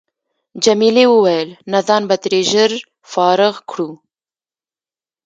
[0.63, 2.71] جميلې وويل: نه ځان به ترې ډېر ژر
[3.11, 3.89] فارغ کړو.